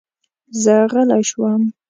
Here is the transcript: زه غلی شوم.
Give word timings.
زه 0.63 0.75
غلی 0.91 1.21
شوم. 1.29 1.61